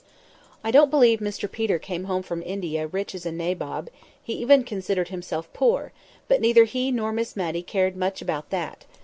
[0.63, 3.91] I don't believe Mr Peter came home from India as rich as a nabob;
[4.23, 5.91] he even considered himself poor,
[6.27, 8.85] but neither he nor Miss Matty cared much about that.